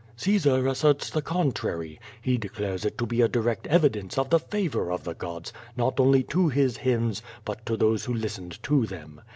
[0.17, 1.99] Caesar asserts the contrary.
[2.19, 5.99] He declares it to be a direct evidence of the favor of the gods, not
[5.99, 9.21] only to his hymns but to those who listened to them.